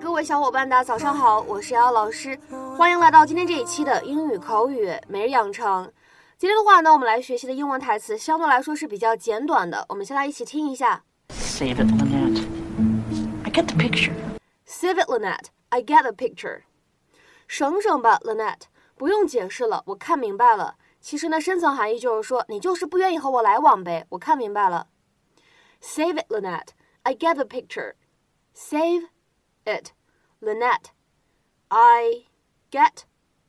[0.00, 2.38] 嗨，各位小伙伴，大家早上好， 我是瑶老师，
[2.74, 5.92] 欢迎来到今天这一期的英语口语每日养成。
[6.38, 11.04] 今天的话呢，我们来学习的英文台词相对来说是比较简短的，我们先来一起听一下。
[11.28, 12.42] Save it, Lynette.
[13.44, 14.14] I get the picture.
[14.66, 15.48] Save it, Lynette.
[15.68, 16.62] I get the picture.
[17.46, 18.62] 省省吧，Lynette，
[18.96, 20.76] 不用解释了，我看明白了。
[21.02, 24.86] 其实呢，深层含义就是说，你就是不愿意和我来往呗，我看明白了。
[25.82, 26.68] Save it, Lynette.
[27.02, 27.94] I get the picture.
[28.54, 29.08] Save
[29.64, 29.92] it,
[30.40, 30.92] Lynette.
[31.68, 32.24] I
[32.70, 33.04] get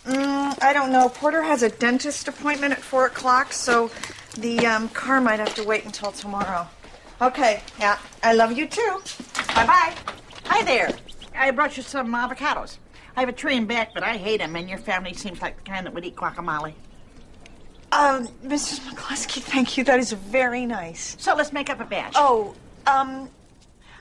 [0.06, 1.10] Mm, I don't know.
[1.10, 3.90] Porter has a dentist appointment at 4 o'clock, so
[4.38, 6.68] the um, car might have to wait until tomorrow.
[7.21, 9.01] Okay, yeah, I love you too.
[9.55, 9.95] Bye bye.
[10.47, 10.91] Hi there.
[11.37, 12.79] I brought you some avocados.
[13.15, 15.57] I have a tree in back, but I hate them, and your family seems like
[15.59, 16.73] the kind that would eat guacamole.
[17.93, 18.81] Um, Mrs.
[18.89, 19.85] McCluskey, thank you.
[19.85, 21.17] That is very nice.
[21.19, 22.15] So let's make up a batch.
[22.17, 22.55] Oh,
[22.87, 23.29] um,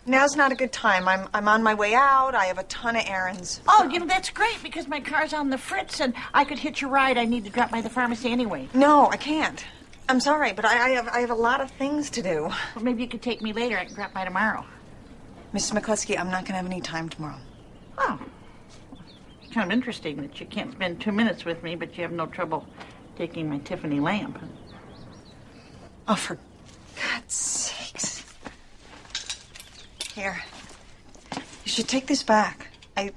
[0.06, 1.06] now's not a good time.
[1.08, 2.36] I'm I'm on my way out.
[2.36, 3.60] I have a ton of errands.
[3.68, 6.84] Oh, you know, that's great because my car's on the fritz and I could hitch
[6.84, 7.18] a ride.
[7.18, 8.70] I need to drop by the pharmacy anyway.
[8.74, 9.66] No, I can't.
[10.10, 12.50] I'm sorry, but I, I have I have a lot of things to do.
[12.76, 13.78] Well, maybe you could take me later.
[13.78, 14.66] I can drop by tomorrow.
[15.54, 15.80] Mrs.
[15.80, 17.38] McCluskey, I'm not going to have any time tomorrow.
[18.00, 18.20] Oh.
[19.44, 22.12] It's Kind of interesting that you can't spend two minutes with me, but you have
[22.12, 22.66] no trouble
[23.18, 24.40] taking my Tiffany lamp.
[26.08, 26.40] Oh, for
[26.96, 28.24] God's sakes.
[30.16, 30.42] Here.
[31.36, 32.68] You should take this back.
[32.98, 33.12] I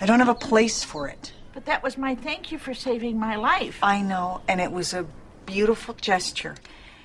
[0.00, 1.34] I don't have a place for it.
[1.52, 3.78] But that was my thank you for saving my life.
[3.82, 5.06] I know, and it was a
[5.46, 6.54] beautiful gesture.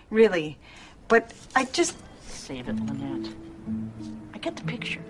[0.10, 0.58] Really.
[1.08, 1.96] But I just
[2.50, 3.30] Save it, Lynette.
[4.34, 5.02] I get the picture.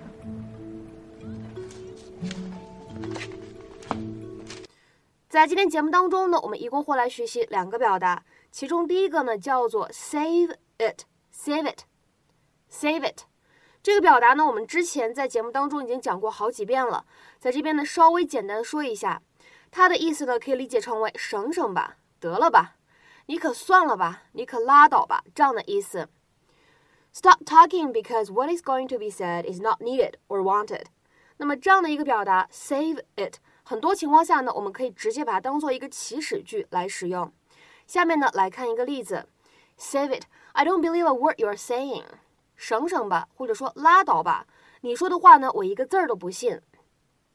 [5.29, 13.21] 在今天节目当中呢，我们一共会来学习两个表达，其中第一个呢叫做 save it，save it，save it。
[13.81, 17.05] 这个表达呢，我们之前在节目当中已经讲过好几遍了，
[17.39, 19.21] 在这边呢稍微简单说一下，
[19.71, 22.75] 它的意思呢可以理解成为省省吧，得了吧，
[23.28, 26.08] 你可算了吧，你可拉倒吧，这样的意思。
[27.12, 30.86] Stop talking because what is going to be said is not needed or wanted。
[31.36, 33.36] 那么这样的一个表达 save it。
[33.62, 37.32] 很多情况下呢，我们可以直接把它当做一个祈使句来使用。
[37.86, 39.26] 下面呢，来看一个例子：
[39.78, 40.24] Save it!
[40.52, 42.04] I don't believe a word you're saying.
[42.56, 44.46] 省省吧，或者说拉倒吧，
[44.82, 46.60] 你说的话呢，我一个字儿都不信。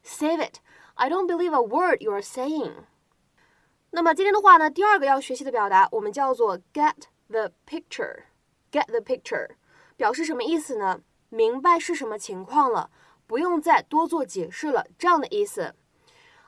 [0.04, 0.58] Save it!
[0.96, 2.74] I don't believe a word you're saying.
[3.95, 6.95] 那么今天的话呢，第二个要学习的表达，我们叫做 get
[7.29, 8.25] the picture.
[8.73, 9.51] Get the picture
[9.97, 11.01] 表示什么意思呢？
[11.29, 12.91] 明白是什么情况了，
[13.29, 15.77] 不用再多做解释了，这样的意思。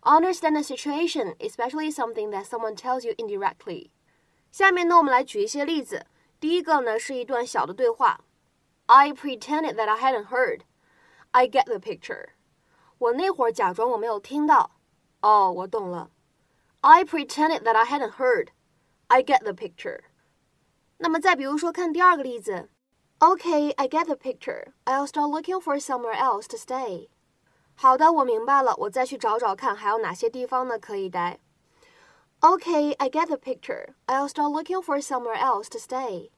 [0.02, 3.90] Understand the situation, especially something that someone tells you indirectly.
[4.50, 6.06] 下面呢，我们来举一些例子。
[6.40, 8.22] 第一个呢是一段小的对话。
[8.86, 10.62] I pretended that I hadn't heard.
[11.30, 12.30] I get the picture.
[12.98, 14.72] 我那会儿假装我没有听到。
[15.20, 16.10] 哦，我懂了。
[16.81, 18.49] I pretended that I hadn't heard.
[19.07, 20.01] I get the picture.
[20.97, 22.69] 那么再比如说，看第二个例子。
[23.19, 24.73] Okay, I get the picture.
[24.85, 27.09] I'll start looking for somewhere else to stay.
[27.75, 31.39] 好的，我明白了，我再去找找看还有哪些地方呢可以待。
[32.39, 33.93] Okay, I get the picture.
[34.07, 36.31] I'll start looking for somewhere else to stay.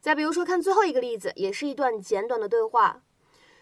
[0.00, 3.02] 再比如说，看最后一个例子，也是一段简短的对话。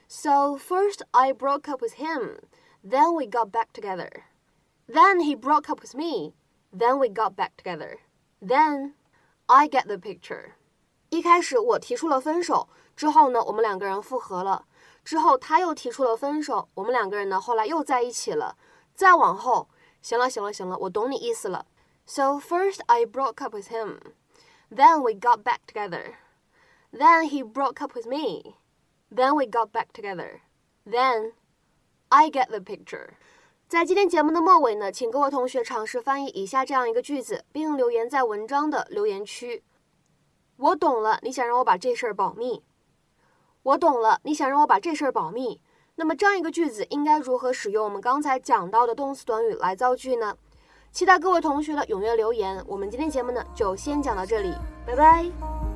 [0.08, 2.38] So first I broke up with him,
[2.84, 4.22] then we got back together.
[4.88, 6.34] Then he broke up with me,
[6.72, 7.98] then we got back together.
[8.40, 8.94] Then
[9.46, 10.52] I get the picture.
[11.10, 14.66] 一开始我提出了分手，之后呢，我们两个人复合了。
[15.04, 18.56] 之后他又提出了分手，我们两个人呢后来又在一起了。
[18.94, 19.68] 再往后，
[20.02, 21.66] 行了行了行了，我懂你意思了。
[22.06, 23.98] So first I broke up with him,
[24.70, 26.14] then we got back together.
[26.92, 28.56] Then he broke up with me.
[29.10, 30.40] Then we got back together.
[30.84, 31.32] Then
[32.08, 33.14] I get the picture.
[33.67, 39.63] 在今天节目的末尾呢，请各位同学尝试翻译以下这样一个句子，并留言在文章的留言区。
[40.57, 42.63] 我懂了，你想让我把这事儿保密。
[43.63, 45.59] 我懂了，你想让我把这事儿保密。
[45.95, 50.37] 那么这样一个句子应该如何使用我们刚才讲到的动词短语来造句呢？
[50.91, 52.63] 期待各位同学的踊跃留言。
[52.67, 54.53] 我们今天节目呢就先讲到这里，
[54.85, 55.74] 拜拜。